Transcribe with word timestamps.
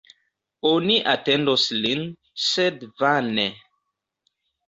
Oni 0.69 0.95
atendos 1.11 1.65
lin, 1.83 2.01
sed 2.45 2.85
vane. 3.03 3.47